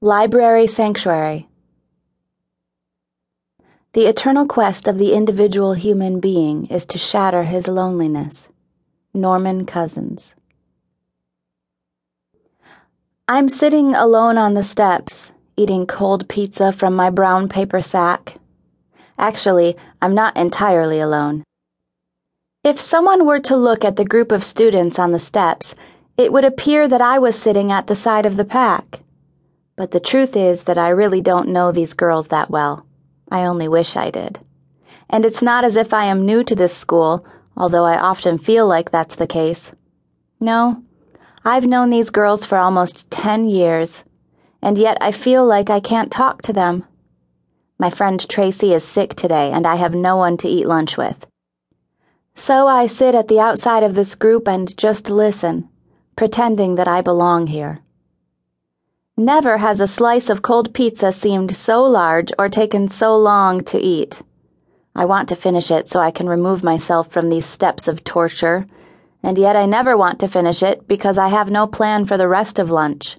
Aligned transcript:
Library 0.00 0.68
Sanctuary 0.68 1.48
The 3.94 4.06
eternal 4.06 4.46
quest 4.46 4.86
of 4.86 4.96
the 4.96 5.12
individual 5.12 5.72
human 5.72 6.20
being 6.20 6.66
is 6.66 6.86
to 6.86 6.98
shatter 6.98 7.42
his 7.42 7.66
loneliness. 7.66 8.48
Norman 9.12 9.66
Cousins. 9.66 10.36
I'm 13.26 13.48
sitting 13.48 13.96
alone 13.96 14.38
on 14.38 14.54
the 14.54 14.62
steps, 14.62 15.32
eating 15.56 15.84
cold 15.84 16.28
pizza 16.28 16.70
from 16.70 16.94
my 16.94 17.10
brown 17.10 17.48
paper 17.48 17.82
sack. 17.82 18.36
Actually, 19.18 19.76
I'm 20.00 20.14
not 20.14 20.36
entirely 20.36 21.00
alone. 21.00 21.42
If 22.62 22.80
someone 22.80 23.26
were 23.26 23.40
to 23.40 23.56
look 23.56 23.84
at 23.84 23.96
the 23.96 24.04
group 24.04 24.30
of 24.30 24.44
students 24.44 24.96
on 25.00 25.10
the 25.10 25.18
steps, 25.18 25.74
it 26.16 26.32
would 26.32 26.44
appear 26.44 26.86
that 26.86 27.00
I 27.00 27.18
was 27.18 27.36
sitting 27.36 27.72
at 27.72 27.88
the 27.88 27.96
side 27.96 28.26
of 28.26 28.36
the 28.36 28.44
pack. 28.44 29.00
But 29.78 29.92
the 29.92 30.00
truth 30.00 30.34
is 30.34 30.64
that 30.64 30.76
I 30.76 30.88
really 30.88 31.20
don't 31.20 31.50
know 31.50 31.70
these 31.70 31.94
girls 31.94 32.26
that 32.26 32.50
well. 32.50 32.84
I 33.30 33.44
only 33.44 33.68
wish 33.68 33.94
I 33.94 34.10
did. 34.10 34.40
And 35.08 35.24
it's 35.24 35.40
not 35.40 35.62
as 35.62 35.76
if 35.76 35.94
I 35.94 36.06
am 36.06 36.26
new 36.26 36.42
to 36.42 36.56
this 36.56 36.76
school, 36.76 37.24
although 37.56 37.84
I 37.84 37.96
often 37.96 38.38
feel 38.38 38.66
like 38.66 38.90
that's 38.90 39.14
the 39.14 39.28
case. 39.28 39.70
No, 40.40 40.82
I've 41.44 41.64
known 41.64 41.90
these 41.90 42.10
girls 42.10 42.44
for 42.44 42.58
almost 42.58 43.08
10 43.12 43.48
years, 43.48 44.02
and 44.60 44.76
yet 44.76 44.98
I 45.00 45.12
feel 45.12 45.46
like 45.46 45.70
I 45.70 45.78
can't 45.78 46.10
talk 46.10 46.42
to 46.42 46.52
them. 46.52 46.84
My 47.78 47.88
friend 47.88 48.28
Tracy 48.28 48.74
is 48.74 48.82
sick 48.82 49.14
today, 49.14 49.52
and 49.52 49.64
I 49.64 49.76
have 49.76 49.94
no 49.94 50.16
one 50.16 50.36
to 50.38 50.48
eat 50.48 50.66
lunch 50.66 50.96
with. 50.96 51.24
So 52.34 52.66
I 52.66 52.86
sit 52.86 53.14
at 53.14 53.28
the 53.28 53.38
outside 53.38 53.84
of 53.84 53.94
this 53.94 54.16
group 54.16 54.48
and 54.48 54.76
just 54.76 55.08
listen, 55.08 55.68
pretending 56.16 56.74
that 56.74 56.88
I 56.88 57.00
belong 57.00 57.46
here. 57.46 57.78
Never 59.20 59.58
has 59.58 59.80
a 59.80 59.88
slice 59.88 60.30
of 60.30 60.42
cold 60.42 60.72
pizza 60.72 61.10
seemed 61.10 61.56
so 61.56 61.82
large 61.82 62.30
or 62.38 62.48
taken 62.48 62.86
so 62.86 63.16
long 63.16 63.64
to 63.64 63.76
eat. 63.76 64.22
I 64.94 65.06
want 65.06 65.28
to 65.30 65.34
finish 65.34 65.72
it 65.72 65.88
so 65.88 65.98
I 65.98 66.12
can 66.12 66.28
remove 66.28 66.62
myself 66.62 67.10
from 67.10 67.28
these 67.28 67.44
steps 67.44 67.88
of 67.88 68.04
torture, 68.04 68.68
and 69.20 69.36
yet 69.36 69.56
I 69.56 69.66
never 69.66 69.96
want 69.96 70.20
to 70.20 70.28
finish 70.28 70.62
it 70.62 70.86
because 70.86 71.18
I 71.18 71.26
have 71.30 71.50
no 71.50 71.66
plan 71.66 72.06
for 72.06 72.16
the 72.16 72.28
rest 72.28 72.60
of 72.60 72.70
lunch. 72.70 73.16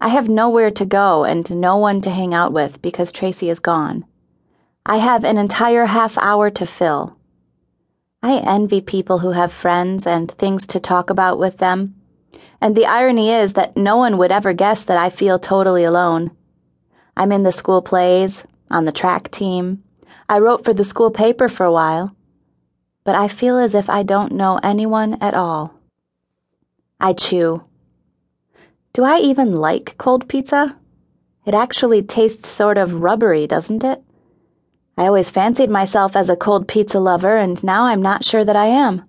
I 0.00 0.08
have 0.08 0.30
nowhere 0.30 0.70
to 0.70 0.86
go 0.86 1.24
and 1.24 1.50
no 1.50 1.76
one 1.76 2.00
to 2.00 2.10
hang 2.10 2.32
out 2.32 2.54
with 2.54 2.80
because 2.80 3.12
Tracy 3.12 3.50
is 3.50 3.60
gone. 3.60 4.06
I 4.86 4.96
have 4.96 5.24
an 5.24 5.36
entire 5.36 5.84
half 5.84 6.16
hour 6.16 6.48
to 6.48 6.64
fill. 6.64 7.18
I 8.22 8.38
envy 8.38 8.80
people 8.80 9.18
who 9.18 9.32
have 9.32 9.52
friends 9.52 10.06
and 10.06 10.30
things 10.30 10.66
to 10.68 10.80
talk 10.80 11.10
about 11.10 11.38
with 11.38 11.58
them. 11.58 11.96
And 12.60 12.76
the 12.76 12.86
irony 12.86 13.30
is 13.30 13.54
that 13.54 13.76
no 13.76 13.96
one 13.96 14.18
would 14.18 14.32
ever 14.32 14.52
guess 14.52 14.84
that 14.84 14.96
I 14.96 15.10
feel 15.10 15.38
totally 15.38 15.84
alone. 15.84 16.30
I'm 17.16 17.32
in 17.32 17.42
the 17.42 17.52
school 17.52 17.82
plays, 17.82 18.42
on 18.70 18.84
the 18.84 18.92
track 18.92 19.30
team. 19.30 19.82
I 20.28 20.38
wrote 20.38 20.64
for 20.64 20.74
the 20.74 20.84
school 20.84 21.10
paper 21.10 21.48
for 21.48 21.64
a 21.64 21.72
while. 21.72 22.14
But 23.04 23.14
I 23.14 23.28
feel 23.28 23.58
as 23.58 23.74
if 23.74 23.90
I 23.90 24.02
don't 24.02 24.32
know 24.32 24.58
anyone 24.62 25.18
at 25.20 25.34
all. 25.34 25.74
I 26.98 27.12
chew. 27.12 27.64
Do 28.92 29.04
I 29.04 29.18
even 29.18 29.56
like 29.56 29.96
cold 29.98 30.28
pizza? 30.28 30.76
It 31.44 31.54
actually 31.54 32.02
tastes 32.02 32.48
sort 32.48 32.78
of 32.78 33.02
rubbery, 33.02 33.46
doesn't 33.46 33.84
it? 33.84 34.02
I 34.96 35.06
always 35.06 35.28
fancied 35.28 35.70
myself 35.70 36.16
as 36.16 36.28
a 36.28 36.36
cold 36.36 36.68
pizza 36.68 37.00
lover, 37.00 37.36
and 37.36 37.62
now 37.62 37.86
I'm 37.86 38.00
not 38.00 38.24
sure 38.24 38.44
that 38.44 38.56
I 38.56 38.66
am. 38.66 39.04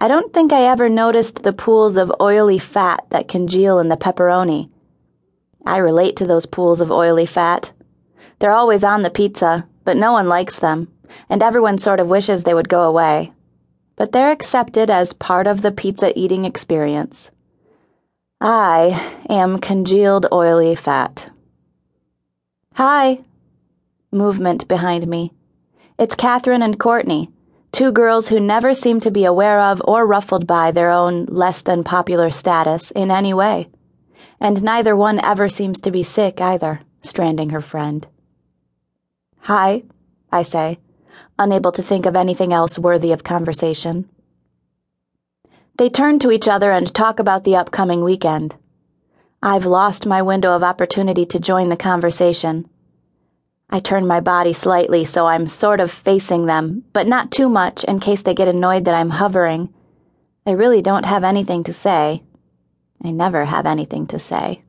I 0.00 0.08
don't 0.08 0.32
think 0.32 0.52
I 0.52 0.62
ever 0.62 0.88
noticed 0.88 1.42
the 1.42 1.52
pools 1.52 1.96
of 1.96 2.12
oily 2.20 2.58
fat 2.58 3.04
that 3.10 3.28
congeal 3.28 3.78
in 3.78 3.88
the 3.88 3.96
pepperoni. 3.96 4.70
I 5.66 5.76
relate 5.76 6.16
to 6.16 6.26
those 6.26 6.46
pools 6.46 6.80
of 6.80 6.90
oily 6.90 7.26
fat. 7.26 7.72
They're 8.38 8.52
always 8.52 8.82
on 8.82 9.02
the 9.02 9.10
pizza, 9.10 9.66
but 9.84 9.96
no 9.96 10.12
one 10.12 10.28
likes 10.28 10.58
them, 10.58 10.88
and 11.28 11.42
everyone 11.42 11.78
sort 11.78 12.00
of 12.00 12.08
wishes 12.08 12.42
they 12.42 12.54
would 12.54 12.68
go 12.68 12.82
away. 12.82 13.32
But 13.96 14.12
they're 14.12 14.32
accepted 14.32 14.88
as 14.88 15.12
part 15.12 15.46
of 15.46 15.60
the 15.60 15.72
pizza 15.72 16.18
eating 16.18 16.46
experience. 16.46 17.30
I 18.40 19.18
am 19.28 19.58
congealed 19.58 20.26
oily 20.32 20.74
fat. 20.74 21.30
Hi 22.74 23.20
movement 24.12 24.66
behind 24.66 25.06
me. 25.06 25.32
It's 25.98 26.14
Catherine 26.14 26.62
and 26.62 26.78
Courtney, 26.78 27.30
two 27.72 27.92
girls 27.92 28.28
who 28.28 28.40
never 28.40 28.74
seem 28.74 29.00
to 29.00 29.10
be 29.10 29.24
aware 29.24 29.60
of 29.60 29.80
or 29.84 30.06
ruffled 30.06 30.46
by 30.46 30.70
their 30.70 30.90
own 30.90 31.24
less 31.26 31.62
than 31.62 31.84
popular 31.84 32.30
status 32.30 32.90
in 32.92 33.10
any 33.10 33.32
way. 33.34 33.68
And 34.40 34.62
neither 34.62 34.96
one 34.96 35.22
ever 35.24 35.48
seems 35.48 35.80
to 35.80 35.90
be 35.90 36.02
sick 36.02 36.40
either, 36.40 36.80
stranding 37.02 37.50
her 37.50 37.60
friend. 37.60 38.06
Hi, 39.40 39.82
I 40.32 40.42
say, 40.42 40.78
unable 41.38 41.72
to 41.72 41.82
think 41.82 42.06
of 42.06 42.16
anything 42.16 42.52
else 42.52 42.78
worthy 42.78 43.12
of 43.12 43.24
conversation. 43.24 44.08
They 45.76 45.88
turn 45.88 46.18
to 46.20 46.30
each 46.30 46.48
other 46.48 46.72
and 46.72 46.92
talk 46.92 47.18
about 47.18 47.44
the 47.44 47.56
upcoming 47.56 48.02
weekend. 48.02 48.54
I've 49.42 49.64
lost 49.64 50.06
my 50.06 50.20
window 50.20 50.54
of 50.54 50.62
opportunity 50.62 51.24
to 51.26 51.38
join 51.38 51.70
the 51.70 51.76
conversation 51.76 52.68
I 53.72 53.78
turn 53.78 54.06
my 54.06 54.18
body 54.20 54.52
slightly 54.52 55.04
so 55.04 55.26
I'm 55.26 55.46
sort 55.46 55.78
of 55.78 55.92
facing 55.92 56.46
them, 56.46 56.84
but 56.92 57.06
not 57.06 57.30
too 57.30 57.48
much 57.48 57.84
in 57.84 58.00
case 58.00 58.22
they 58.22 58.34
get 58.34 58.48
annoyed 58.48 58.84
that 58.84 58.94
I'm 58.94 59.10
hovering. 59.10 59.72
I 60.44 60.50
really 60.52 60.82
don't 60.82 61.06
have 61.06 61.22
anything 61.22 61.62
to 61.64 61.72
say. 61.72 62.24
I 63.04 63.12
never 63.12 63.44
have 63.44 63.66
anything 63.66 64.08
to 64.08 64.18
say. 64.18 64.62